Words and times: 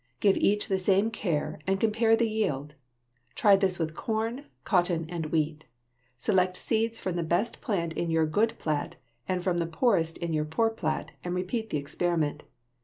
Give 0.19 0.35
each 0.37 0.67
the 0.67 0.79
same 0.79 1.11
care 1.11 1.59
and 1.67 1.79
compare 1.79 2.15
the 2.15 2.27
yield. 2.27 2.73
Try 3.35 3.55
this 3.55 3.77
with 3.77 3.93
corn, 3.93 4.45
cotton, 4.63 5.05
and 5.11 5.27
wheat. 5.27 5.65
Select 6.17 6.57
seeds 6.57 6.97
from 6.99 7.17
the 7.17 7.21
best 7.21 7.61
plant 7.61 7.93
in 7.93 8.09
your 8.09 8.25
good 8.25 8.57
plat 8.57 8.95
and 9.29 9.43
from 9.43 9.59
the 9.59 9.67
poorest 9.67 10.17
in 10.17 10.33
your 10.33 10.45
poor 10.45 10.71
plat 10.71 11.11
and 11.23 11.35
repeat 11.35 11.69
the 11.69 11.77
experiment. 11.77 12.41